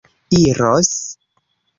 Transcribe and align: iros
iros 0.43 0.93